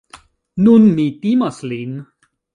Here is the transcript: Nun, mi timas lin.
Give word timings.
Nun, 0.67 0.87
mi 0.95 1.05
timas 1.27 1.61
lin. 1.75 1.95